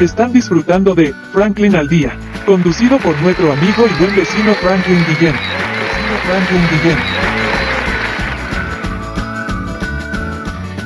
Están 0.00 0.32
disfrutando 0.32 0.94
de 0.94 1.12
Franklin 1.30 1.76
al 1.76 1.86
Día, 1.86 2.16
conducido 2.46 2.96
por 2.96 3.14
nuestro 3.20 3.52
amigo 3.52 3.84
y 3.86 4.02
buen 4.02 4.16
vecino 4.16 4.54
Franklin 4.54 5.04
Guillén. 5.06 5.34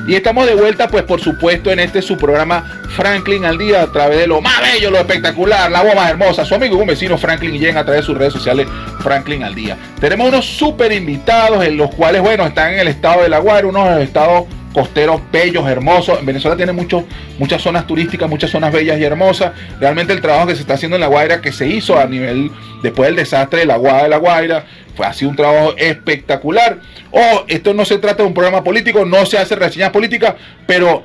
Y 0.09 0.17
estamos 0.17 0.47
de 0.47 0.57
vuelta, 0.57 0.89
pues 0.89 1.05
por 1.05 1.21
supuesto, 1.21 1.71
en 1.71 1.79
este 1.79 2.03
su 2.03 2.17
programa 2.17 2.65
Franklin 2.97 3.45
al 3.45 3.57
día 3.57 3.83
a 3.83 3.87
través 3.87 4.19
de 4.19 4.27
lo 4.27 4.41
más 4.41 4.61
bello, 4.61 4.91
lo 4.91 4.99
espectacular, 4.99 5.71
la 5.71 5.83
voz 5.83 5.95
más 5.95 6.11
hermosa, 6.11 6.45
su 6.45 6.57
amigo 6.57 6.77
y 6.77 6.81
un 6.81 6.89
vecino 6.89 7.17
Franklin 7.17 7.53
Guillén 7.53 7.77
a 7.79 7.85
través 7.85 8.01
de 8.03 8.07
sus 8.07 8.19
redes 8.19 8.33
sociales 8.33 8.67
Franklin 8.99 9.45
al 9.45 9.55
día. 9.55 9.79
Tenemos 10.01 10.27
unos 10.27 10.45
súper 10.45 10.91
invitados 10.91 11.65
en 11.65 11.77
los 11.77 11.95
cuales, 11.95 12.21
bueno, 12.21 12.45
están 12.47 12.73
en 12.73 12.81
el 12.81 12.89
estado 12.89 13.23
de 13.23 13.29
La 13.29 13.39
Guaira, 13.39 13.69
unos 13.69 14.01
estados 14.01 14.47
costeros 14.75 15.23
bellos, 15.33 15.67
hermosos. 15.67 16.19
En 16.19 16.27
Venezuela 16.27 16.57
tiene 16.57 16.73
muchas 16.73 17.63
zonas 17.63 17.87
turísticas, 17.87 18.29
muchas 18.29 18.51
zonas 18.51 18.73
bellas 18.73 18.99
y 18.99 19.05
hermosas. 19.05 19.53
Realmente 19.81 20.13
el 20.13 20.21
trabajo 20.21 20.49
que 20.49 20.57
se 20.57 20.63
está 20.63 20.75
haciendo 20.75 20.97
en 20.97 21.01
La 21.01 21.07
Guaira, 21.07 21.41
que 21.41 21.53
se 21.53 21.67
hizo 21.69 21.99
a 21.99 22.07
nivel, 22.07 22.51
después 22.83 23.09
del 23.09 23.17
desastre 23.17 23.61
de 23.61 23.67
la 23.67 23.77
Guada 23.77 24.03
de 24.03 24.09
La 24.09 24.17
Guaira, 24.19 24.67
fue 24.97 25.07
así 25.07 25.25
un 25.25 25.37
trabajo 25.37 25.75
espectacular. 25.79 26.79
Oh, 27.13 27.45
esto 27.47 27.73
no 27.73 27.85
se 27.85 27.99
trata 27.99 28.23
de 28.25 28.29
un 28.29 28.35
programa 28.35 28.65
político, 28.65 29.05
no 29.05 29.25
se 29.25 29.39
hace 29.39 29.55
reseñas 29.55 29.91
políticas, 29.91 30.35
pero 30.67 31.05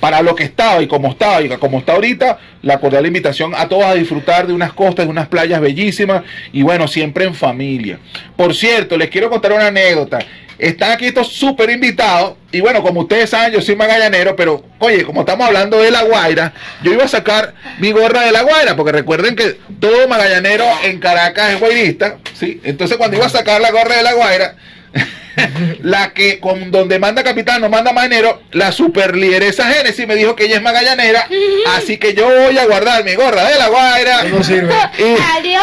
para 0.00 0.22
lo 0.22 0.34
que 0.34 0.44
estaba 0.44 0.82
y 0.82 0.86
como 0.86 1.10
estaba 1.10 1.42
y 1.42 1.48
como 1.58 1.78
está 1.78 1.92
ahorita, 1.92 2.38
la 2.62 2.80
cordial 2.80 3.04
invitación 3.04 3.52
a 3.54 3.68
todos 3.68 3.84
a 3.84 3.92
disfrutar 3.92 4.46
de 4.46 4.54
unas 4.54 4.72
costas, 4.72 5.04
de 5.04 5.10
unas 5.10 5.28
playas 5.28 5.60
bellísimas 5.60 6.22
y 6.54 6.62
bueno, 6.62 6.88
siempre 6.88 7.26
en 7.26 7.34
familia. 7.34 7.98
Por 8.34 8.54
cierto, 8.54 8.96
les 8.96 9.10
quiero 9.10 9.28
contar 9.28 9.52
una 9.52 9.66
anécdota. 9.66 10.20
Están 10.60 10.92
aquí 10.92 11.06
estos 11.06 11.28
súper 11.32 11.70
invitados. 11.70 12.34
Y 12.52 12.60
bueno, 12.60 12.82
como 12.82 13.00
ustedes 13.00 13.30
saben, 13.30 13.52
yo 13.52 13.62
soy 13.62 13.76
magallanero, 13.76 14.36
pero 14.36 14.62
oye, 14.78 15.04
como 15.04 15.20
estamos 15.20 15.46
hablando 15.46 15.80
de 15.80 15.90
La 15.90 16.02
Guaira, 16.02 16.52
yo 16.82 16.92
iba 16.92 17.04
a 17.04 17.08
sacar 17.08 17.54
mi 17.78 17.92
gorra 17.92 18.22
de 18.22 18.32
La 18.32 18.42
Guaira, 18.42 18.76
porque 18.76 18.92
recuerden 18.92 19.36
que 19.36 19.56
todo 19.80 20.06
magallanero 20.06 20.66
en 20.84 20.98
Caracas 21.00 21.54
es 21.54 21.60
guairista, 21.60 22.18
¿sí? 22.34 22.60
Entonces 22.62 22.98
cuando 22.98 23.16
iba 23.16 23.24
a 23.24 23.30
sacar 23.30 23.60
la 23.60 23.70
gorra 23.70 23.96
de 23.96 24.02
La 24.02 24.12
Guaira, 24.12 24.56
la 25.82 26.12
que 26.12 26.40
con 26.40 26.70
donde 26.70 26.98
manda 26.98 27.22
capitán 27.22 27.60
no 27.60 27.68
manda 27.68 27.92
marinero, 27.92 28.42
la 28.52 28.72
super 28.72 29.16
lideresa 29.16 29.72
Génesis 29.72 30.06
me 30.06 30.16
dijo 30.16 30.34
que 30.36 30.44
ella 30.44 30.56
es 30.56 30.62
magallanera, 30.62 31.26
así 31.76 31.98
que 31.98 32.14
yo 32.14 32.28
voy 32.28 32.58
a 32.58 32.66
guardar 32.66 33.04
mi 33.04 33.14
gorra 33.14 33.48
de 33.48 33.58
la 33.58 33.68
Guaira. 33.68 34.24
No 34.24 34.42
sirve. 34.44 34.74
Y, 34.98 35.16
Adiós. 35.38 35.62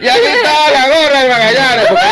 y 0.00 0.08
aquí 0.08 0.26
está 0.26 0.70
la 0.70 0.88
gorra 0.88 1.22
de 1.22 1.28
Magallanes, 1.28 1.86
porque 1.88 2.04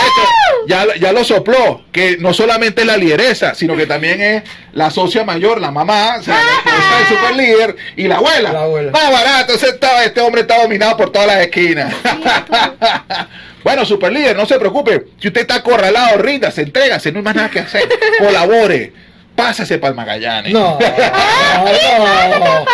ya, 0.66 0.84
lo- 0.84 0.94
ya 0.94 1.12
lo 1.12 1.24
sopló, 1.24 1.82
que 1.92 2.16
no 2.18 2.32
solamente 2.34 2.82
es 2.82 2.86
la 2.86 2.96
lideresa, 2.96 3.54
sino 3.54 3.76
que 3.76 3.86
también 3.86 4.20
es 4.20 4.42
la 4.72 4.90
socia 4.90 5.24
mayor, 5.24 5.60
la 5.60 5.70
mamá, 5.70 6.16
o 6.18 6.22
sea, 6.22 6.34
la 6.34 6.70
esposa 6.70 6.98
del 6.98 7.06
super 7.08 7.36
líder 7.36 7.76
y 7.96 8.08
la 8.08 8.16
abuela. 8.16 8.52
La 8.52 8.62
abuela. 8.62 8.90
Más 8.92 9.10
barato, 9.12 9.54
estaba- 9.54 10.04
este 10.04 10.20
hombre 10.20 10.42
está 10.42 10.60
dominado 10.62 10.96
por 10.96 11.10
todas 11.10 11.28
las 11.28 11.38
esquinas. 11.40 11.94
bueno, 13.64 13.84
super 13.84 14.12
líder, 14.12 14.36
no 14.36 14.46
se 14.46 14.58
preocupe. 14.58 15.06
Si 15.20 15.28
usted 15.28 15.42
está 15.42 15.56
acorralado, 15.56 16.18
rinda, 16.18 16.50
se 16.50 16.62
entrega, 16.62 16.98
no 16.98 17.18
hay 17.18 17.22
más 17.22 17.34
nada 17.34 17.50
que 17.50 17.60
hacer. 17.60 17.88
Colabore. 18.18 18.92
Pásase 19.36 19.78
para 19.78 19.90
el 19.90 19.96
Magallanes. 19.96 20.52
No. 20.52 20.78
no. 20.78 22.64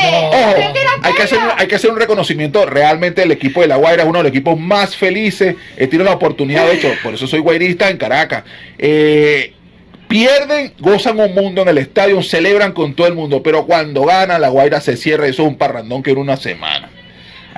Ojo, 0.00 0.58
la 0.58 0.98
hay 1.02 1.14
que, 1.14 1.22
hacer, 1.22 1.38
hay 1.56 1.66
que 1.66 1.74
hacer 1.74 1.90
un 1.90 1.98
reconocimiento. 1.98 2.64
Realmente 2.66 3.22
el 3.22 3.32
equipo 3.32 3.60
de 3.60 3.68
La 3.68 3.76
Guaira 3.76 4.02
es 4.02 4.08
uno 4.08 4.18
de 4.18 4.24
los 4.24 4.30
equipos 4.30 4.58
más 4.58 4.96
felices. 4.96 5.56
He 5.76 5.86
tenido 5.86 6.04
la 6.04 6.14
oportunidad, 6.14 6.66
de 6.66 6.74
hecho, 6.74 6.88
por 7.02 7.14
eso 7.14 7.26
soy 7.26 7.40
guairista 7.40 7.90
en 7.90 7.96
Caracas. 7.96 8.44
Eh, 8.78 9.52
pierden, 10.06 10.72
gozan 10.78 11.18
un 11.18 11.34
mundo 11.34 11.62
en 11.62 11.68
el 11.68 11.78
estadio, 11.78 12.22
celebran 12.22 12.72
con 12.72 12.94
todo 12.94 13.06
el 13.06 13.14
mundo, 13.14 13.42
pero 13.42 13.66
cuando 13.66 14.04
gana, 14.04 14.38
La 14.38 14.48
Guaira 14.48 14.80
se 14.80 14.96
cierra. 14.96 15.26
Eso 15.26 15.42
es 15.42 15.48
un 15.48 15.56
parrandón 15.56 16.02
que 16.02 16.10
dura 16.10 16.22
una 16.22 16.36
semana. 16.36 16.87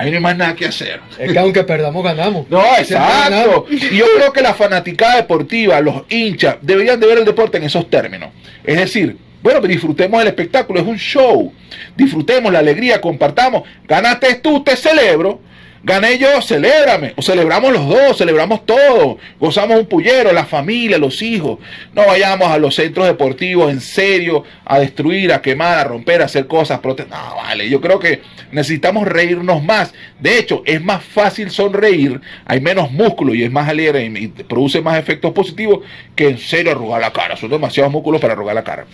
Ahí 0.01 0.11
no 0.11 0.17
hay 0.17 0.23
más 0.23 0.37
nada 0.37 0.56
que 0.56 0.65
hacer. 0.65 0.98
Es 1.19 1.31
que 1.31 1.39
aunque 1.39 1.62
perdamos, 1.62 2.03
ganamos. 2.03 2.48
No, 2.48 2.62
exacto. 2.79 3.67
Y 3.70 3.97
yo 3.98 4.07
creo 4.17 4.33
que 4.33 4.41
la 4.41 4.55
fanaticada 4.55 5.17
deportiva, 5.17 5.79
los 5.83 6.05
hinchas, 6.08 6.57
deberían 6.63 6.98
de 6.98 7.07
ver 7.07 7.19
el 7.19 7.27
deporte 7.27 7.58
en 7.58 7.64
esos 7.64 7.91
términos. 7.91 8.30
Es 8.64 8.79
decir, 8.79 9.19
bueno, 9.42 9.61
disfrutemos 9.61 10.23
el 10.23 10.29
espectáculo, 10.29 10.80
es 10.80 10.86
un 10.86 10.97
show. 10.97 11.52
Disfrutemos 11.95 12.51
la 12.51 12.61
alegría, 12.61 12.98
compartamos. 12.98 13.64
Ganaste 13.86 14.36
tú, 14.36 14.64
te 14.64 14.74
celebro. 14.74 15.42
Gané 15.83 16.18
yo, 16.18 16.42
celébrame. 16.42 17.14
O 17.17 17.23
celebramos 17.23 17.73
los 17.73 17.89
dos, 17.89 18.18
celebramos 18.18 18.67
todo. 18.67 19.18
Gozamos 19.39 19.79
un 19.79 19.86
pullero, 19.86 20.33
la 20.33 20.45
familia, 20.45 20.98
los 20.98 21.23
hijos. 21.23 21.58
No 21.95 22.07
vayamos 22.07 22.48
a 22.48 22.58
los 22.58 22.74
centros 22.74 23.07
deportivos 23.07 23.70
en 23.70 23.80
serio 23.80 24.45
a 24.64 24.79
destruir, 24.79 25.33
a 25.33 25.41
quemar, 25.41 25.79
a 25.79 25.85
romper, 25.85 26.20
a 26.23 26.27
hacer 26.27 26.46
cosas. 26.46 26.80
No, 26.83 27.36
vale. 27.36 27.68
Yo 27.70 27.80
creo 27.80 27.98
que 27.98 28.20
necesitamos 28.52 29.07
reírnos 29.07 29.63
más. 29.63 29.95
De 30.18 30.39
hecho, 30.39 30.63
es 30.67 30.83
más 30.83 31.02
fácil 31.02 31.51
sonreír, 31.51 32.20
hay 32.45 32.61
menos 32.61 32.91
músculo 32.92 33.35
y 33.35 33.42
es 33.42 33.51
más 33.51 33.68
alegre 33.68 34.05
y 34.05 34.29
produce 34.29 34.83
más 34.83 34.98
efectos 34.98 35.33
positivos 35.33 35.80
que 36.14 36.29
en 36.29 36.39
serio 36.39 36.73
arrugar 36.73 37.01
la 37.01 37.12
cara. 37.12 37.36
Son 37.36 37.48
demasiados 37.48 37.91
músculos 37.91 38.20
para 38.20 38.35
arrugar 38.35 38.55
la 38.55 38.64
cara. 38.64 38.86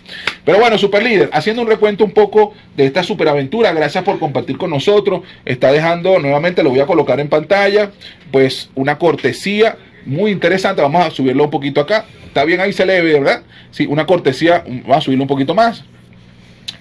Pero 0.44 0.58
bueno, 0.58 0.78
super 0.78 1.02
líder, 1.02 1.28
haciendo 1.32 1.62
un 1.62 1.68
recuento 1.68 2.04
un 2.04 2.12
poco 2.12 2.54
de 2.76 2.86
esta 2.86 3.02
superaventura, 3.02 3.72
gracias 3.72 4.04
por 4.04 4.18
compartir 4.18 4.56
con 4.56 4.70
nosotros. 4.70 5.22
Está 5.44 5.72
dejando, 5.72 6.18
nuevamente 6.20 6.62
lo 6.62 6.70
voy 6.76 6.84
a 6.84 6.86
colocar 6.86 7.20
en 7.20 7.28
pantalla, 7.28 7.90
pues 8.30 8.70
una 8.74 8.98
cortesía 8.98 9.76
muy 10.04 10.30
interesante. 10.30 10.82
Vamos 10.82 11.04
a 11.04 11.10
subirlo 11.10 11.44
un 11.44 11.50
poquito 11.50 11.80
acá. 11.80 12.04
Está 12.26 12.44
bien 12.44 12.60
ahí 12.60 12.72
se 12.72 12.86
le 12.86 13.00
ve, 13.00 13.14
¿verdad? 13.14 13.42
Sí, 13.70 13.86
una 13.86 14.06
cortesía. 14.06 14.62
Vamos 14.66 14.98
a 14.98 15.00
subirlo 15.00 15.24
un 15.24 15.28
poquito 15.28 15.54
más. 15.54 15.84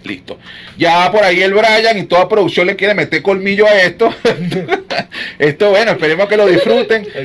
Listo. 0.05 0.37
Ya 0.77 1.11
por 1.11 1.23
ahí 1.23 1.41
el 1.41 1.53
Brian 1.53 1.97
y 1.97 2.03
toda 2.03 2.29
producción 2.29 2.67
le 2.67 2.75
quiere 2.75 2.93
meter 2.93 3.21
colmillo 3.21 3.65
a 3.67 3.81
esto. 3.81 4.13
esto, 5.39 5.71
bueno, 5.71 5.91
esperemos 5.91 6.29
que 6.29 6.37
lo 6.37 6.47
disfruten. 6.47 7.07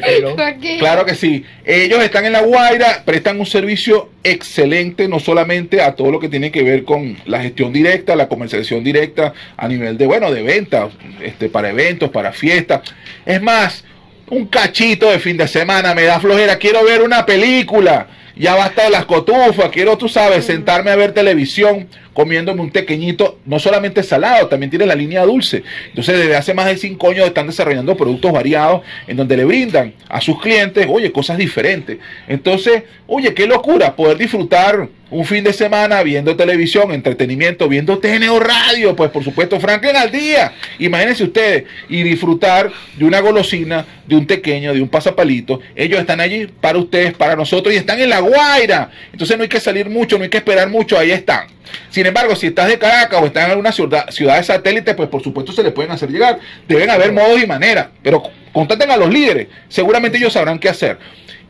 Claro 0.78 1.04
que 1.04 1.14
sí. 1.14 1.44
Ellos 1.64 2.02
están 2.02 2.24
en 2.24 2.32
La 2.32 2.40
Guaira, 2.40 3.02
prestan 3.04 3.38
un 3.38 3.46
servicio 3.46 4.10
excelente, 4.24 5.08
no 5.08 5.20
solamente 5.20 5.82
a 5.82 5.94
todo 5.94 6.10
lo 6.10 6.18
que 6.18 6.28
tiene 6.28 6.50
que 6.50 6.62
ver 6.62 6.84
con 6.84 7.16
la 7.26 7.42
gestión 7.42 7.72
directa, 7.72 8.16
la 8.16 8.28
comercialización 8.28 8.82
directa 8.82 9.32
a 9.56 9.68
nivel 9.68 9.98
de, 9.98 10.06
bueno, 10.06 10.30
de 10.30 10.42
venta, 10.42 10.88
este, 11.20 11.48
para 11.48 11.70
eventos, 11.70 12.10
para 12.10 12.32
fiestas. 12.32 12.80
Es 13.26 13.42
más, 13.42 13.84
un 14.30 14.46
cachito 14.46 15.10
de 15.10 15.18
fin 15.18 15.36
de 15.36 15.48
semana 15.48 15.94
me 15.94 16.04
da 16.04 16.20
flojera, 16.20 16.56
quiero 16.56 16.84
ver 16.84 17.02
una 17.02 17.26
película. 17.26 18.06
Ya 18.36 18.54
basta 18.54 18.84
de 18.84 18.90
las 18.90 19.04
cotufas, 19.04 19.68
quiero, 19.70 19.98
tú 19.98 20.08
sabes, 20.08 20.46
sentarme 20.46 20.90
a 20.90 20.96
ver 20.96 21.12
televisión, 21.12 21.88
comiéndome 22.20 22.60
un 22.60 22.70
pequeñito, 22.70 23.38
no 23.46 23.58
solamente 23.58 24.02
salado, 24.02 24.46
también 24.46 24.68
tiene 24.68 24.84
la 24.84 24.94
línea 24.94 25.24
dulce. 25.24 25.62
Entonces, 25.88 26.18
desde 26.18 26.36
hace 26.36 26.52
más 26.52 26.66
de 26.66 26.76
cinco 26.76 27.08
años 27.08 27.26
están 27.26 27.46
desarrollando 27.46 27.96
productos 27.96 28.30
variados 28.30 28.82
en 29.06 29.16
donde 29.16 29.38
le 29.38 29.46
brindan 29.46 29.94
a 30.06 30.20
sus 30.20 30.38
clientes, 30.38 30.86
oye, 30.86 31.10
cosas 31.12 31.38
diferentes. 31.38 31.96
Entonces, 32.28 32.82
oye, 33.06 33.32
qué 33.32 33.46
locura 33.46 33.96
poder 33.96 34.18
disfrutar 34.18 34.90
un 35.10 35.24
fin 35.24 35.42
de 35.42 35.52
semana 35.52 36.02
viendo 36.02 36.36
televisión, 36.36 36.92
entretenimiento, 36.92 37.68
viendo 37.68 37.98
TN 37.98 38.28
o 38.28 38.38
radio, 38.38 38.94
pues 38.94 39.10
por 39.10 39.24
supuesto, 39.24 39.58
Franklin 39.58 39.96
al 39.96 40.10
día. 40.10 40.52
Imagínense 40.78 41.24
ustedes, 41.24 41.64
y 41.88 42.02
disfrutar 42.02 42.70
de 42.96 43.04
una 43.04 43.20
golosina, 43.20 43.84
de 44.06 44.14
un 44.14 44.26
pequeño, 44.26 44.72
de 44.72 44.80
un 44.80 44.88
pasapalito. 44.88 45.60
Ellos 45.74 45.98
están 45.98 46.20
allí 46.20 46.46
para 46.46 46.78
ustedes, 46.78 47.14
para 47.14 47.34
nosotros, 47.34 47.74
y 47.74 47.78
están 47.78 47.98
en 47.98 48.10
La 48.10 48.20
Guaira. 48.20 48.90
Entonces 49.12 49.36
no 49.36 49.42
hay 49.42 49.48
que 49.48 49.60
salir 49.60 49.88
mucho, 49.88 50.16
no 50.16 50.24
hay 50.24 50.30
que 50.30 50.38
esperar 50.38 50.68
mucho, 50.68 50.98
ahí 50.98 51.10
están. 51.10 51.59
Sin 51.90 52.06
embargo, 52.06 52.36
si 52.36 52.48
estás 52.48 52.68
de 52.68 52.78
Caracas 52.78 53.20
o 53.22 53.26
estás 53.26 53.44
en 53.44 53.50
alguna 53.50 53.72
ciudad, 53.72 54.10
ciudad 54.10 54.36
de 54.36 54.44
satélite, 54.44 54.94
pues 54.94 55.08
por 55.08 55.22
supuesto 55.22 55.52
se 55.52 55.62
les 55.62 55.72
pueden 55.72 55.90
hacer 55.90 56.10
llegar. 56.10 56.38
Deben 56.68 56.90
haber 56.90 57.12
modos 57.12 57.42
y 57.42 57.46
maneras, 57.46 57.88
pero 58.02 58.22
contaten 58.52 58.90
a 58.90 58.96
los 58.96 59.10
líderes, 59.10 59.48
seguramente 59.68 60.18
ellos 60.18 60.32
sabrán 60.32 60.58
qué 60.58 60.68
hacer. 60.68 60.98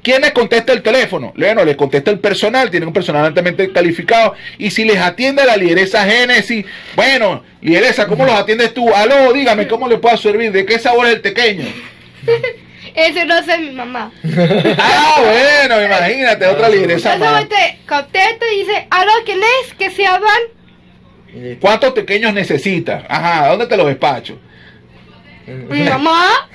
¿Quién 0.02 0.22
les 0.22 0.30
contesta 0.30 0.72
el 0.72 0.82
teléfono? 0.82 1.34
Bueno, 1.36 1.64
les 1.64 1.76
contesta 1.76 2.10
el 2.10 2.18
personal, 2.20 2.70
tienen 2.70 2.86
un 2.86 2.94
personal 2.94 3.24
altamente 3.26 3.70
calificado. 3.70 4.34
Y 4.56 4.70
si 4.70 4.84
les 4.84 4.96
atiende 4.96 5.44
la 5.44 5.58
lideresa 5.58 6.04
Génesis, 6.04 6.64
bueno, 6.96 7.44
lideresa, 7.60 8.06
¿cómo 8.06 8.24
los 8.24 8.34
atiendes 8.34 8.72
tú? 8.72 8.94
Aló, 8.94 9.32
dígame, 9.32 9.68
¿cómo 9.68 9.86
le 9.88 9.98
puedo 9.98 10.16
servir? 10.16 10.52
¿De 10.52 10.64
qué 10.64 10.78
sabor 10.78 11.06
es 11.06 11.14
el 11.16 11.20
pequeño? 11.20 11.64
Ese 12.94 13.24
no 13.24 13.38
es 13.38 13.60
mi 13.60 13.70
mamá. 13.70 14.12
Ah, 14.78 15.16
bueno, 15.20 15.82
imagínate, 15.84 16.46
otra 16.46 16.68
más. 16.68 17.02
solamente 17.02 17.78
contesto 17.88 18.44
y 18.52 18.60
dice, 18.60 18.86
aló, 18.90 19.12
¿quién 19.24 19.40
es? 19.40 19.74
Que 19.74 19.90
se 19.90 20.04
listo. 20.04 21.60
¿Cuántos 21.60 21.92
pequeños 21.92 22.32
necesitas? 22.32 23.04
Ajá, 23.08 23.48
¿dónde 23.48 23.66
te 23.66 23.76
los 23.76 23.86
despacho? 23.86 24.38
Mi 25.46 25.82
mamá. 25.82 26.48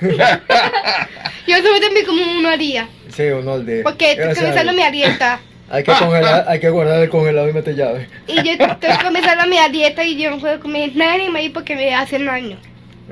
Yo 1.46 1.56
solamente 1.56 1.90
me 1.90 2.04
como 2.04 2.22
uno 2.38 2.48
al 2.48 2.58
día. 2.58 2.88
Sí, 3.14 3.24
uno 3.24 3.54
al 3.54 3.66
día. 3.66 3.82
Porque 3.82 4.12
estoy 4.12 4.34
comenzando 4.34 4.72
mi 4.72 4.90
dieta. 4.90 5.40
Hay 5.68 5.82
que 5.82 5.92
congelar, 5.92 6.44
hay 6.46 6.60
que 6.60 6.70
guardar 6.70 7.02
el 7.02 7.10
congelado 7.10 7.48
y 7.48 7.52
meter 7.52 7.74
llave. 7.74 8.08
Y 8.28 8.36
yo 8.36 8.52
estoy 8.52 8.90
comenzando 9.02 9.46
mi 9.48 9.56
dieta 9.72 10.04
y 10.04 10.16
yo 10.16 10.30
no 10.30 10.38
puedo 10.38 10.60
comer 10.60 10.94
nada 10.94 11.18
ni 11.18 11.28
maíz 11.28 11.50
porque 11.52 11.74
me 11.74 11.92
hacen 11.92 12.24
daño. 12.24 12.56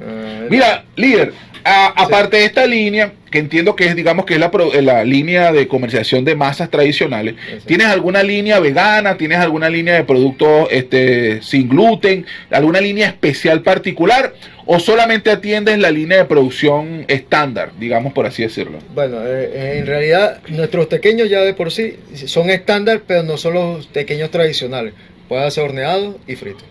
Ah, 0.00 0.46
Mira, 0.50 0.84
líder, 0.96 1.32
a- 1.64 1.92
aparte 2.02 2.36
de 2.38 2.44
esta 2.44 2.66
línea, 2.66 3.12
que 3.30 3.38
entiendo 3.38 3.74
que 3.74 3.86
es, 3.86 3.96
digamos, 3.96 4.26
que 4.26 4.34
es 4.34 4.40
la, 4.40 4.50
pro- 4.50 4.70
la 4.80 5.02
línea 5.04 5.50
de 5.52 5.66
comercialización 5.66 6.24
de 6.24 6.34
masas 6.36 6.70
tradicionales, 6.70 7.34
Exacto. 7.46 7.64
¿tienes 7.66 7.86
alguna 7.88 8.22
línea 8.22 8.60
vegana? 8.60 9.16
¿Tienes 9.16 9.38
alguna 9.38 9.68
línea 9.68 9.94
de 9.94 10.04
productos 10.04 10.68
este, 10.70 11.42
sin 11.42 11.68
gluten? 11.68 12.26
¿Alguna 12.50 12.80
línea 12.80 13.06
especial 13.08 13.62
particular? 13.62 14.34
¿O 14.66 14.78
solamente 14.78 15.30
atiendes 15.30 15.78
la 15.78 15.90
línea 15.90 16.18
de 16.18 16.24
producción 16.26 17.04
estándar, 17.08 17.70
digamos, 17.78 18.12
por 18.12 18.26
así 18.26 18.42
decirlo? 18.42 18.78
Bueno, 18.94 19.18
eh, 19.24 19.78
en 19.78 19.86
realidad 19.86 20.40
nuestros 20.48 20.86
pequeños 20.86 21.28
ya 21.28 21.40
de 21.40 21.54
por 21.54 21.70
sí 21.70 21.96
son 22.26 22.50
estándar, 22.50 23.02
pero 23.06 23.22
no 23.22 23.36
son 23.36 23.54
los 23.54 23.86
pequeños 23.88 24.30
tradicionales. 24.30 24.94
Pueden 25.28 25.50
ser 25.50 25.64
horneados 25.64 26.16
y 26.26 26.36
fritos. 26.36 26.64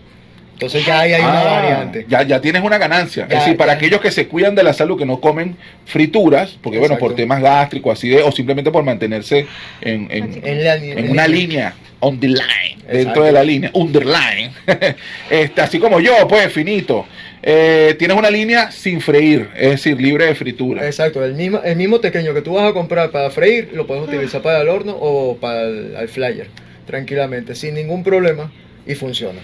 Entonces 0.54 0.86
ya 0.86 1.00
ahí 1.00 1.12
hay 1.12 1.20
una 1.20 1.40
Ah, 1.40 1.44
variante. 1.60 2.06
Ya, 2.08 2.22
ya 2.22 2.40
tienes 2.40 2.62
una 2.62 2.78
ganancia. 2.78 3.26
Ya, 3.28 3.34
es 3.38 3.40
decir, 3.44 3.56
para 3.56 3.72
ya. 3.72 3.76
aquellos 3.78 4.00
que 4.00 4.10
se 4.10 4.26
cuidan 4.28 4.54
de 4.54 4.62
la 4.62 4.72
salud, 4.72 4.96
que 4.98 5.04
no 5.04 5.20
comen 5.20 5.56
frituras, 5.84 6.56
porque 6.62 6.78
bueno, 6.78 6.96
por 6.98 7.14
temas 7.14 7.42
gástricos, 7.42 7.98
así 7.98 8.08
de, 8.08 8.22
o 8.22 8.32
simplemente 8.32 8.70
por 8.70 8.82
mantenerse 8.84 9.46
en, 9.80 10.08
en- 10.10 10.40
En, 10.44 10.64
la- 10.64 10.76
en 10.76 11.10
una 11.10 11.26
línea 11.28 11.74
on 12.00 12.18
the 12.20 12.28
line, 12.28 12.78
dentro 12.90 13.24
de 13.24 13.32
la 13.32 13.42
línea, 13.42 13.70
underline. 13.74 14.52
este, 15.30 15.60
así 15.60 15.78
como 15.78 16.00
yo, 16.00 16.26
pues 16.28 16.52
finito. 16.52 17.06
Eh, 17.46 17.94
tienes 17.98 18.16
una 18.16 18.30
línea 18.30 18.70
sin 18.70 19.00
freír, 19.02 19.50
es 19.56 19.70
decir, 19.72 20.00
libre 20.00 20.26
de 20.26 20.34
fritura. 20.34 20.86
Exacto, 20.86 21.22
el 21.24 21.34
mismo, 21.34 21.60
el 21.62 21.76
mismo 21.76 22.00
pequeño 22.00 22.32
que 22.32 22.40
tú 22.40 22.54
vas 22.54 22.70
a 22.70 22.72
comprar 22.72 23.10
para 23.10 23.30
freír, 23.30 23.70
lo 23.74 23.86
puedes 23.86 24.02
utilizar 24.04 24.40
para 24.40 24.62
el 24.62 24.68
horno 24.68 24.96
o 24.98 25.36
para 25.36 25.62
el, 25.64 26.08
flyer, 26.08 26.48
tranquilamente, 26.86 27.54
sin 27.54 27.74
ningún 27.74 28.02
problema 28.02 28.50
y 28.86 28.94
funciona. 28.94 29.40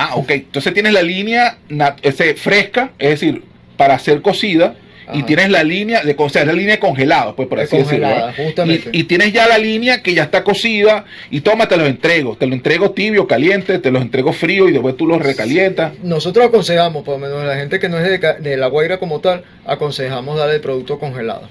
Ah, 0.00 0.14
ok. 0.14 0.30
Entonces 0.30 0.72
tienes 0.72 0.92
la 0.92 1.02
línea 1.02 1.58
ese, 2.02 2.34
fresca, 2.34 2.92
es 3.00 3.10
decir, 3.20 3.42
para 3.76 3.98
ser 3.98 4.22
cocida. 4.22 4.76
Y 5.14 5.22
tienes 5.22 5.48
la 5.48 5.64
línea 5.64 6.02
de, 6.02 6.14
o 6.18 6.28
sea, 6.28 6.44
la 6.44 6.52
línea 6.52 6.74
de 6.74 6.78
congelado, 6.78 7.34
pues 7.34 7.48
por 7.48 7.58
así 7.58 7.78
decirlo. 7.78 8.06
congelada, 8.06 8.26
¿verdad? 8.26 8.44
justamente. 8.44 8.90
Y, 8.92 9.00
y 9.00 9.04
tienes 9.04 9.32
ya 9.32 9.48
la 9.48 9.56
línea 9.56 10.02
que 10.02 10.12
ya 10.12 10.24
está 10.24 10.44
cocida 10.44 11.06
y 11.30 11.40
toma, 11.40 11.66
te 11.66 11.78
los 11.78 11.88
entrego. 11.88 12.36
Te 12.36 12.46
lo 12.46 12.52
entrego 12.54 12.90
tibio, 12.90 13.26
caliente, 13.26 13.78
te 13.78 13.90
los 13.90 14.02
entrego 14.02 14.34
frío 14.34 14.68
y 14.68 14.72
después 14.72 14.98
tú 14.98 15.06
los 15.06 15.20
recalientas. 15.20 15.94
Nosotros 16.02 16.46
aconsejamos, 16.46 17.04
por 17.04 17.18
lo 17.18 17.26
menos 17.26 17.42
la 17.42 17.56
gente 17.56 17.80
que 17.80 17.88
no 17.88 17.98
es 17.98 18.20
de, 18.20 18.56
La 18.58 18.66
Guaira 18.66 18.98
como 18.98 19.20
tal, 19.20 19.44
aconsejamos 19.64 20.36
darle 20.36 20.56
el 20.56 20.60
producto 20.60 20.98
congelado. 20.98 21.48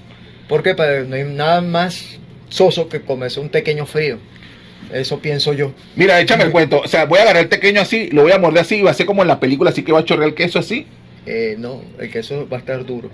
Porque 0.48 0.76
para, 0.76 1.00
no 1.00 1.16
hay 1.16 1.24
nada 1.24 1.60
más 1.60 2.20
soso 2.48 2.88
que 2.88 3.00
comerse 3.00 3.40
un 3.40 3.48
pequeño 3.48 3.86
frío. 3.86 4.18
Eso 4.92 5.18
pienso 5.20 5.52
yo. 5.52 5.72
Mira, 5.96 6.20
échame 6.20 6.44
el 6.44 6.50
cuento. 6.50 6.80
O 6.80 6.88
sea, 6.88 7.04
voy 7.04 7.18
a 7.18 7.22
agarrar 7.22 7.42
el 7.42 7.48
pequeño 7.48 7.80
así, 7.80 8.08
lo 8.10 8.22
voy 8.22 8.32
a 8.32 8.38
morder 8.38 8.62
así 8.62 8.76
y 8.76 8.82
va 8.82 8.90
a 8.90 8.94
ser 8.94 9.06
como 9.06 9.22
en 9.22 9.28
la 9.28 9.38
película, 9.40 9.70
así 9.70 9.82
que 9.82 9.92
va 9.92 10.00
a 10.00 10.04
chorrear 10.04 10.28
el 10.30 10.34
queso 10.34 10.58
así. 10.58 10.86
Eh, 11.26 11.56
no, 11.58 11.82
el 12.00 12.10
queso 12.10 12.48
va 12.50 12.56
a 12.56 12.60
estar 12.60 12.84
duro. 12.86 13.10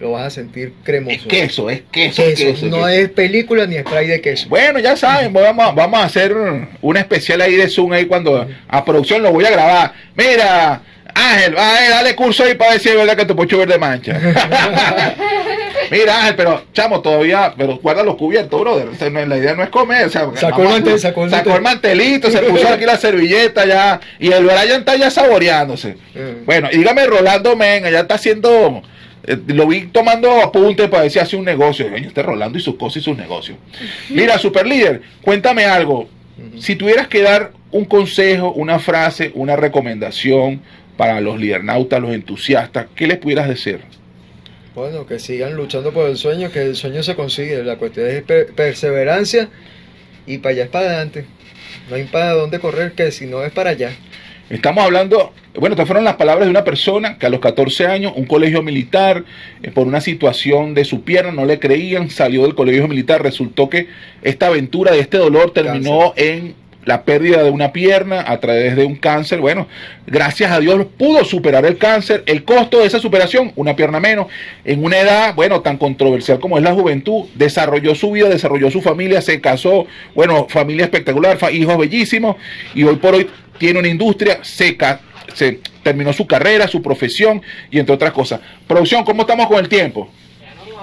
Lo 0.00 0.12
vas 0.12 0.26
a 0.26 0.30
sentir 0.30 0.72
cremoso. 0.82 1.14
Es 1.14 1.22
queso, 1.26 1.70
es 1.70 1.82
queso, 1.92 2.24
Queso, 2.24 2.44
queso, 2.44 2.66
no 2.66 2.76
queso. 2.78 2.88
es 2.88 3.08
película 3.10 3.66
ni 3.66 3.78
spray 3.78 4.06
de 4.08 4.20
queso. 4.20 4.48
Bueno, 4.48 4.78
ya 4.80 4.96
saben, 4.96 5.32
vamos, 5.32 5.64
a- 5.64 5.72
vamos 5.72 6.00
a 6.00 6.04
hacer 6.04 6.34
una 6.80 7.00
especial 7.00 7.40
ahí 7.40 7.54
de 7.54 7.68
Zoom 7.68 7.92
ahí 7.92 8.06
cuando 8.06 8.48
a 8.68 8.84
producción 8.84 9.22
lo 9.22 9.30
voy 9.32 9.44
a 9.44 9.50
grabar. 9.50 9.92
Mira, 10.16 10.82
Ángel, 11.14 11.52
eh, 11.52 11.88
dale 11.90 12.16
curso 12.16 12.42
ahí 12.42 12.54
para 12.54 12.74
es 12.74 12.84
verdad 12.84 13.16
que 13.16 13.26
tu 13.26 13.36
pocho 13.36 13.58
verde 13.58 13.78
mancha. 13.78 14.18
Mira, 15.92 16.18
Ángel, 16.20 16.34
pero 16.36 16.62
chamo, 16.72 17.00
todavía, 17.02 17.54
pero 17.56 17.76
guarda 17.78 18.02
los 18.02 18.16
cubiertos, 18.16 18.60
brother. 18.60 18.88
O 18.88 18.94
sea, 18.94 19.10
no, 19.10 19.24
la 19.26 19.36
idea 19.38 19.54
no 19.54 19.62
es 19.62 19.68
comer. 19.68 20.06
O 20.06 20.10
sea, 20.10 20.28
Sacó 20.34 20.62
el 20.62 20.68
mantel, 20.70 20.98
sacó 20.98 21.24
el 21.24 21.30
mantel. 21.30 21.60
mantelito, 21.62 22.30
se 22.30 22.38
puso 22.40 22.66
aquí 22.68 22.84
la 22.84 22.96
servilleta 22.96 23.66
ya. 23.66 24.00
Y 24.18 24.32
el 24.32 24.44
Brian 24.44 24.80
está 24.80 24.96
ya 24.96 25.10
saboreándose. 25.10 25.96
Mm. 26.14 26.46
Bueno, 26.46 26.68
y 26.72 26.78
dígame, 26.78 27.06
Rolando 27.06 27.54
Men, 27.56 27.84
ya 27.84 28.00
está 28.00 28.14
haciendo. 28.14 28.82
eh, 29.24 29.36
lo 29.48 29.66
vi 29.68 29.82
tomando 29.86 30.40
apuntes 30.42 30.88
para 30.88 31.08
si 31.10 31.18
hace 31.18 31.36
un 31.36 31.44
negocio. 31.44 31.88
Coño, 31.90 32.08
Este 32.08 32.22
Rolando 32.22 32.58
y 32.58 32.60
sus 32.62 32.76
cosas 32.76 32.96
y 33.02 33.04
sus 33.04 33.16
negocios. 33.16 33.58
Mira, 34.08 34.38
super 34.38 34.66
líder, 34.66 35.02
cuéntame 35.22 35.64
algo. 35.66 36.08
Si 36.58 36.74
tuvieras 36.74 37.06
que 37.06 37.20
dar 37.22 37.52
un 37.70 37.84
consejo, 37.84 38.50
una 38.52 38.78
frase, 38.78 39.30
una 39.34 39.54
recomendación 39.56 40.60
para 40.96 41.20
los 41.20 41.38
lidernautas, 41.38 42.00
los 42.00 42.12
entusiastas, 42.12 42.86
¿qué 42.94 43.06
les 43.06 43.18
pudieras 43.18 43.48
decir? 43.48 43.80
Bueno, 44.74 45.06
que 45.06 45.18
sigan 45.18 45.54
luchando 45.54 45.92
por 45.92 46.08
el 46.08 46.16
sueño, 46.16 46.50
que 46.50 46.62
el 46.62 46.76
sueño 46.76 47.02
se 47.02 47.14
consigue. 47.14 47.62
La 47.62 47.76
cuestión 47.76 48.08
es 48.08 48.22
per- 48.22 48.52
perseverancia 48.54 49.48
y 50.26 50.38
para 50.38 50.52
allá 50.54 50.64
es 50.64 50.70
para 50.70 50.86
adelante. 50.86 51.24
No 51.90 51.96
hay 51.96 52.04
para 52.04 52.32
dónde 52.32 52.58
correr, 52.58 52.92
que 52.92 53.10
si 53.10 53.26
no 53.26 53.44
es 53.44 53.52
para 53.52 53.70
allá. 53.70 53.92
Estamos 54.48 54.84
hablando, 54.84 55.32
bueno, 55.54 55.74
estas 55.74 55.86
fueron 55.86 56.04
las 56.04 56.16
palabras 56.16 56.46
de 56.46 56.50
una 56.50 56.64
persona 56.64 57.18
que 57.18 57.26
a 57.26 57.30
los 57.30 57.40
14 57.40 57.86
años, 57.86 58.12
un 58.16 58.26
colegio 58.26 58.62
militar, 58.62 59.24
eh, 59.62 59.70
por 59.70 59.86
una 59.86 60.00
situación 60.00 60.74
de 60.74 60.84
su 60.84 61.02
pierna, 61.02 61.32
no 61.32 61.44
le 61.46 61.58
creían, 61.58 62.10
salió 62.10 62.42
del 62.42 62.54
colegio 62.54 62.86
militar, 62.88 63.22
resultó 63.22 63.70
que 63.70 63.88
esta 64.22 64.48
aventura 64.48 64.92
de 64.92 65.00
este 65.00 65.16
dolor 65.18 65.52
terminó 65.52 66.12
en 66.16 66.54
la 66.84 67.04
pérdida 67.04 67.42
de 67.42 67.50
una 67.50 67.72
pierna 67.72 68.24
a 68.26 68.40
través 68.40 68.76
de 68.76 68.84
un 68.84 68.96
cáncer. 68.96 69.40
Bueno, 69.40 69.68
gracias 70.06 70.50
a 70.50 70.60
Dios 70.60 70.86
pudo 70.98 71.24
superar 71.24 71.64
el 71.64 71.78
cáncer. 71.78 72.22
El 72.26 72.44
costo 72.44 72.80
de 72.80 72.86
esa 72.86 72.98
superación, 72.98 73.52
una 73.56 73.76
pierna 73.76 74.00
menos, 74.00 74.26
en 74.64 74.84
una 74.84 74.98
edad, 74.98 75.34
bueno, 75.34 75.60
tan 75.60 75.78
controversial 75.78 76.40
como 76.40 76.58
es 76.58 76.64
la 76.64 76.72
juventud, 76.72 77.26
desarrolló 77.34 77.94
su 77.94 78.10
vida, 78.10 78.28
desarrolló 78.28 78.70
su 78.70 78.80
familia, 78.82 79.22
se 79.22 79.40
casó, 79.40 79.86
bueno, 80.14 80.46
familia 80.48 80.84
espectacular, 80.84 81.38
hijos 81.52 81.78
bellísimos, 81.78 82.36
y 82.74 82.82
hoy 82.84 82.96
por 82.96 83.14
hoy 83.14 83.28
tiene 83.58 83.78
una 83.78 83.88
industria 83.88 84.40
seca. 84.42 85.00
Se 85.34 85.60
terminó 85.82 86.12
su 86.12 86.26
carrera, 86.26 86.68
su 86.68 86.82
profesión 86.82 87.42
y 87.70 87.78
entre 87.78 87.94
otras 87.94 88.12
cosas. 88.12 88.40
Producción, 88.66 89.04
¿cómo 89.04 89.22
estamos 89.22 89.46
con 89.46 89.58
el 89.58 89.68
tiempo? 89.68 90.10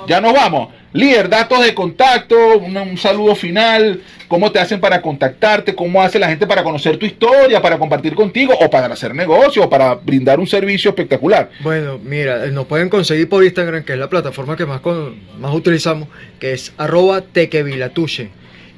Ya 0.07 0.21
nos 0.21 0.33
vamos. 0.33 0.69
Líder, 0.91 1.30
datos 1.30 1.63
de 1.63 1.75
contacto, 1.75 2.57
un, 2.57 2.97
saludo 2.97 3.36
final, 3.36 4.01
cómo 4.27 4.51
te 4.51 4.57
hacen 4.57 4.80
para 4.80 5.03
contactarte, 5.03 5.75
cómo 5.75 6.01
hace 6.01 6.18
la 6.18 6.27
gente 6.27 6.47
para 6.47 6.63
conocer 6.63 6.97
tu 6.97 7.06
historia, 7.06 7.62
para 7.62 7.77
compartir 7.77 8.15
contigo 8.15 8.56
o 8.59 8.71
para 8.71 8.88
hacer 8.88 9.13
negocio 9.13 9.65
o 9.65 9.69
para 9.69 9.94
brindar 9.94 10.39
un 10.39 10.47
servicio 10.47 10.89
espectacular. 10.89 11.51
Bueno, 11.59 12.00
mira, 12.03 12.44
eh, 12.44 12.51
nos 12.51 12.65
pueden 12.65 12.89
conseguir 12.89 13.30
por 13.30 13.44
Instagram, 13.44 13.83
que 13.83 13.94
es 13.94 14.00
la 14.00 14.09
plataforma 14.09 14.57
que 14.57 14.65
más, 14.65 14.81
más 15.39 15.53
utilizamos, 15.53 16.09
que 16.39 16.53
es 16.53 16.74
arroba 16.77 17.21
tequevilatuche. 17.21 18.30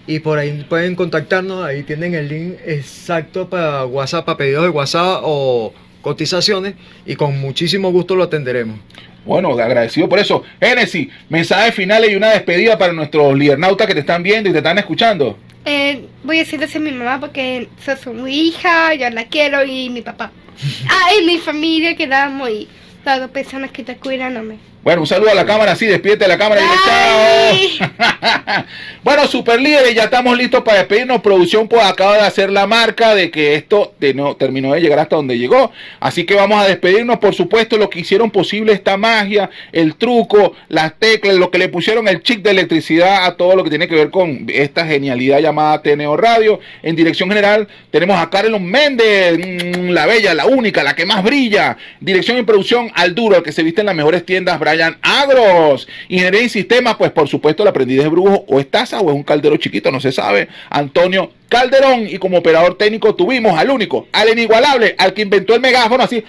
Y 0.06 0.20
por 0.20 0.38
ahí 0.38 0.66
pueden 0.68 0.96
contactarnos, 0.96 1.64
ahí 1.64 1.84
tienen 1.84 2.14
el 2.16 2.28
link 2.28 2.56
exacto 2.66 3.50
para 3.50 3.86
WhatsApp, 3.86 4.26
para 4.26 4.38
pedidos 4.38 4.64
de 4.64 4.70
WhatsApp 4.70 5.22
o 5.24 5.74
cotizaciones, 6.02 6.74
y 7.06 7.16
con 7.16 7.40
muchísimo 7.40 7.90
gusto 7.92 8.16
lo 8.16 8.24
atenderemos. 8.24 8.80
Bueno, 9.26 9.52
agradecido 9.52 10.10
por 10.10 10.20
eso. 10.20 10.44
Génesis, 10.60 11.10
mensajes 11.30 11.76
finales 11.76 12.12
y 12.12 12.16
una 12.16 12.32
despedida 12.32 12.78
para 12.78 12.94
nuestros 12.94 13.38
lidernautas 13.38 13.88
que 13.88 13.94
te 13.94 14.00
están 14.00 14.24
viendo 14.24 14.50
y 14.50 14.52
te 14.52 14.60
están 14.60 14.78
escuchando. 14.78 15.38
Eh, 15.66 16.06
voy 16.24 16.38
a 16.38 16.40
decirles 16.40 16.76
a 16.76 16.80
mi 16.80 16.92
mamá 16.92 17.20
porque 17.20 17.70
sos 17.84 18.14
mi 18.14 18.48
hija, 18.48 18.96
yo 18.96 19.10
la 19.12 19.26
quiero 19.26 19.64
y 19.64 19.90
mi 19.90 20.02
papá. 20.02 20.32
Ah, 20.90 21.10
y 21.20 21.26
mi 21.26 21.38
familia 21.38 21.96
que 21.96 22.06
la 22.06 22.26
amo 22.26 22.48
y 22.48 22.68
las 23.04 23.20
dos 23.20 23.32
personas 23.32 23.72
que 23.72 23.84
te 23.84 23.96
cuidan 23.96 24.38
a 24.38 24.44
mí. 24.44 24.58
Bueno, 24.84 25.02
un 25.02 25.08
saludo 25.08 25.30
a 25.30 25.36
la 25.36 25.46
cámara, 25.46 25.76
sí, 25.76 25.86
despídete 25.86 26.24
de 26.24 26.28
la 26.28 26.40
cámara 26.40 26.60
y 26.60 27.78
chao. 27.78 28.64
bueno, 29.04 29.28
super 29.28 29.62
líderes, 29.62 29.94
ya 29.94 30.06
estamos 30.06 30.36
listos 30.36 30.64
para 30.64 30.80
despedirnos. 30.80 31.22
Producción 31.22 31.68
pues 31.68 31.84
acaba 31.84 32.16
de 32.16 32.22
hacer 32.22 32.50
la 32.50 32.66
marca 32.66 33.14
de 33.14 33.30
que 33.30 33.54
esto 33.54 33.94
de 34.00 34.16
no, 34.16 34.36
terminó 34.36 34.74
de 34.74 34.82
llegar 34.82 34.98
hasta 34.98 35.18
donde 35.18 35.38
llegó. 35.38 35.72
Así 36.00 36.26
que 36.26 36.34
vamos 36.34 36.60
a 36.60 36.68
despedirnos, 36.68 37.20
por 37.20 37.36
supuesto, 37.36 37.78
lo 37.78 37.92
que 37.92 38.00
hicieron 38.00 38.32
posible 38.32 38.74
esta 38.74 38.98
magia, 38.98 39.52
el 39.72 39.94
truco, 39.98 40.54
las 40.68 40.98
teclas, 40.98 41.36
lo 41.36 41.52
que 41.52 41.60
le 41.60 41.70
pusieron 41.70 42.08
el 42.08 42.24
chip 42.24 42.44
de 42.44 42.50
electricidad 42.50 43.26
a 43.26 43.38
todo 43.38 43.56
lo 43.56 43.64
que 43.64 43.70
tiene 43.70 43.88
que 43.88 43.94
ver 43.94 44.10
con 44.10 44.48
esta 44.52 44.88
genialidad 44.88 45.42
llamada 45.42 45.84
TNO 45.84 46.18
Radio. 46.18 46.60
En 46.82 46.96
dirección 46.96 47.30
general 47.30 47.68
tenemos 47.92 48.20
a 48.20 48.32
Carlos 48.32 48.60
Méndez, 48.60 49.38
mm, 49.38 49.90
la 49.90 50.08
bella, 50.08 50.34
la 50.34 50.48
única, 50.48 50.82
la 50.82 50.96
que 50.96 51.06
más 51.06 51.24
brilla. 51.24 51.78
Dirección 52.00 52.40
y 52.40 52.42
producción 52.42 52.92
al 52.96 53.14
duro, 53.14 53.38
el 53.38 53.44
que 53.44 53.52
se 53.52 53.62
viste 53.62 53.82
en 53.82 53.86
las 53.86 53.96
mejores 53.96 54.26
tiendas, 54.26 54.60
Brian 54.72 54.98
Agros. 55.02 55.88
Ingeniería 56.10 56.42
y 56.42 56.50
sistemas, 56.50 56.96
pues 56.96 57.12
por 57.12 57.28
supuesto 57.28 57.64
el 57.64 57.70
aprendiz 57.70 58.02
de 58.02 58.08
brujo 58.08 58.46
o 58.48 58.60
es 58.60 58.70
taza 58.70 59.00
o 59.00 59.10
es 59.10 59.16
un 59.16 59.24
caldero 59.24 59.58
chiquito, 59.58 59.92
no 59.92 60.00
se 60.00 60.12
sabe. 60.12 60.48
Antonio 60.70 61.32
Calderón 61.50 62.08
y 62.08 62.18
como 62.18 62.38
operador 62.38 62.78
técnico 62.78 63.14
tuvimos 63.14 63.58
al 63.58 63.70
único, 63.70 64.08
al 64.14 64.30
inigualable, 64.30 64.96
al 64.98 65.14
que 65.14 65.22
inventó 65.22 65.54
el 65.54 65.62
megáfono 65.62 66.04
así. 66.04 66.24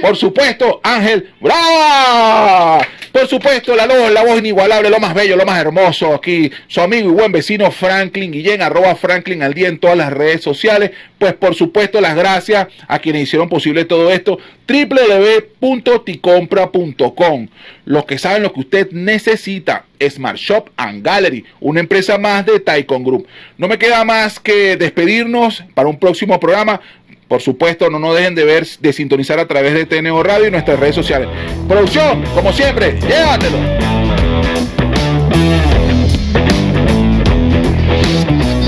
Por 0.00 0.16
supuesto, 0.16 0.80
Ángel 0.82 1.30
Brava. 1.40 2.86
Por 3.12 3.26
supuesto, 3.26 3.74
la 3.74 3.86
la 3.86 4.22
voz 4.22 4.38
inigualable, 4.38 4.90
lo 4.90 5.00
más 5.00 5.14
bello, 5.14 5.34
lo 5.36 5.46
más 5.46 5.58
hermoso 5.58 6.14
aquí. 6.14 6.50
Su 6.68 6.80
amigo 6.80 7.10
y 7.10 7.12
buen 7.12 7.32
vecino 7.32 7.68
Franklin 7.70 8.30
Guillén, 8.30 8.62
arroba 8.62 8.94
Franklin 8.94 9.42
al 9.42 9.54
día 9.54 9.68
en 9.68 9.78
todas 9.78 9.96
las 9.96 10.12
redes 10.12 10.42
sociales. 10.42 10.92
Pues 11.18 11.32
por 11.34 11.54
supuesto, 11.54 12.00
las 12.00 12.14
gracias 12.14 12.68
a 12.86 12.98
quienes 13.00 13.22
hicieron 13.22 13.48
posible 13.48 13.86
todo 13.86 14.12
esto. 14.12 14.38
www.ticompra.com. 14.68 17.48
Los 17.86 18.04
que 18.04 18.18
saben 18.18 18.42
lo 18.42 18.52
que 18.52 18.60
usted 18.60 18.90
necesita. 18.92 19.86
Smart 20.00 20.36
Shop 20.36 20.70
and 20.76 21.04
Gallery, 21.04 21.44
una 21.58 21.80
empresa 21.80 22.18
más 22.18 22.46
de 22.46 22.60
Taikon 22.60 23.02
Group. 23.02 23.26
No 23.56 23.66
me 23.66 23.78
queda 23.78 24.04
más 24.04 24.38
que 24.38 24.76
despedirnos 24.76 25.64
para 25.74 25.88
un 25.88 25.98
próximo 25.98 26.38
programa 26.38 26.80
Por 27.28 27.42
supuesto, 27.42 27.90
no 27.90 27.98
nos 27.98 28.16
dejen 28.16 28.34
de 28.34 28.44
ver, 28.44 28.66
de 28.80 28.92
sintonizar 28.92 29.38
a 29.38 29.46
través 29.46 29.74
de 29.74 29.84
TNO 29.84 30.22
Radio 30.22 30.48
y 30.48 30.50
nuestras 30.50 30.80
redes 30.80 30.94
sociales. 30.94 31.28
Producción, 31.68 32.24
como 32.34 32.50
siempre, 32.52 32.98
llévatelo. 33.00 33.58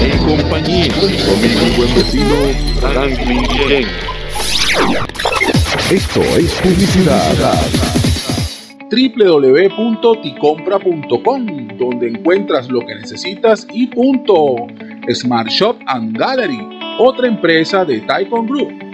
En 0.03 0.19
compañía 0.19 0.93
con 0.93 1.41
mi 1.41 1.49
buen 1.77 1.95
vecino 1.95 2.35
Franklin 2.81 3.43
Guillén. 3.45 3.89
Esto 5.91 6.21
es 6.37 6.53
publicidad 6.55 7.55
www.ticompra.com, 8.91 11.69
donde 11.79 12.09
encuentras 12.09 12.69
lo 12.69 12.81
que 12.81 12.97
necesitas 12.97 13.67
y 13.73 13.87
punto. 13.87 14.67
Smart 15.13 15.49
Shop 15.49 15.77
and 15.87 16.17
Gallery, 16.17 16.80
otra 17.01 17.27
empresa 17.27 17.83
de 17.83 18.01
Taikon 18.01 18.47
Group 18.47 18.90